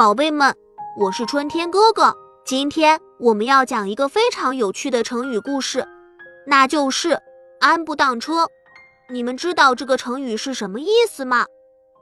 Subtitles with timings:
[0.00, 0.56] 宝贝们，
[0.96, 2.16] 我是春天哥哥。
[2.42, 5.86] 今天我们要讲一个非常有趣的成语故事，
[6.46, 7.20] 那就是
[7.60, 8.46] “安步当车”。
[9.12, 11.44] 你们知道这个成语是什么意思吗？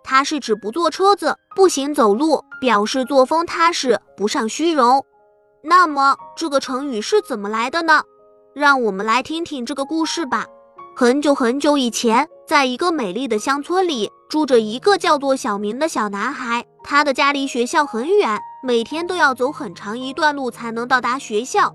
[0.05, 5.05] 它是指不坐车子，步行走路，表示作风踏实，不尚虚荣。
[5.65, 8.05] 那么这个成语是怎么来的呢？
[8.55, 10.47] 让我们来听听这个故事吧。
[10.95, 14.09] 很久很久以前，在一个美丽的乡村里。
[14.29, 21.71] 住着一个叫做小明的小男孩，他的家离学校很远，每天都要走很长一段路才能到达学校。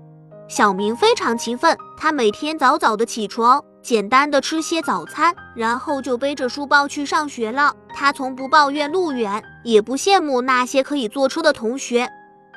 [0.48, 7.72] 小明非常勤奋，他每天早早的起床，简单的吃些早餐，然后就背着书包去上学了。
[7.94, 12.08] 他从不抱怨路远，也不羡慕那些可以坐车的同学。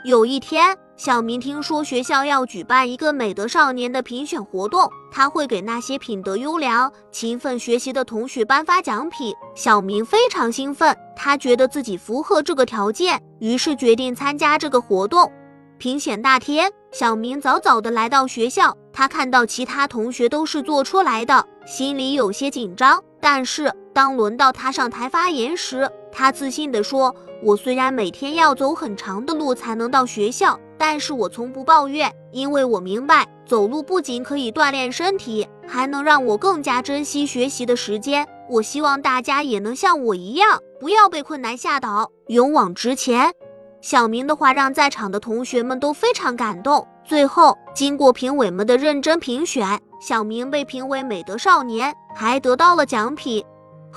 [0.04, 9.32] 有一天，小明听说学校要举办一个美德少年的评选活动，他会给那些品德优良、勤奋学习的同学颁发奖品。
[9.54, 15.32] 小明非常兴奋，他觉得自己符合这个条件，于是决定参加这个活动。
[15.78, 23.00] 评选那天，小明早早的来到学校，他看到其他同学都是坐车来的，心里有些紧张。
[23.22, 38.28] 但是当轮到他上台发言时，他自信地说：“我虽然每天要走很长的路才能到学校，但是我从不抱怨，因为我明白走路不仅可以锻炼身体，还能让我更加珍惜学习的时间。
[38.50, 43.34] 我希望大家也能像我一样，不要被困难吓倒，勇往直前。”
[43.82, 46.86] 小明的话让在场的同学们都非常感动。
[47.06, 53.44] 最后，经过评委们的认真评选，小明被评为美德少年，还得到了奖品。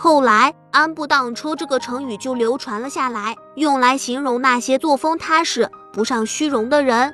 [0.03, 7.13] 后来，“安步当车”这个成语就流传了下来，用来形容那些作风踏实、不尚虚荣的人。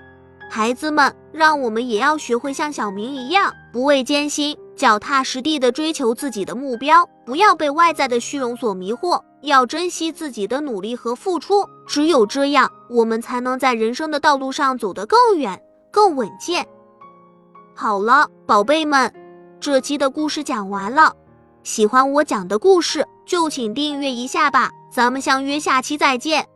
[0.49, 11.69] 孩子们，让我们也要学会像小明一样，不畏艰辛，脚踏实地地追求自己的目标，不要被外在的虚荣所迷惑，要珍惜自己的努力和付出。
[11.89, 16.65] 只有这样，我们才能在人生的道路上走得更远、更稳健。
[17.75, 19.13] 好了，宝贝们，
[19.59, 21.13] 这期的故事讲完了。
[21.67, 24.71] 喜欢我讲的故事，就请订阅一下吧。
[24.89, 26.47] 咱们相约下期再见。